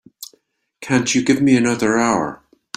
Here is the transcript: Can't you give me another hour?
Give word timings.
Can't 0.81 1.13
you 1.13 1.23
give 1.23 1.43
me 1.43 1.55
another 1.55 1.99
hour? 1.99 2.41